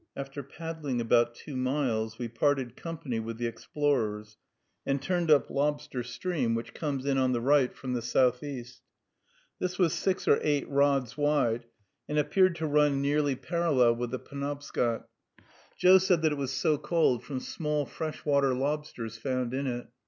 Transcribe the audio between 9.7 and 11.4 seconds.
was six or eight rods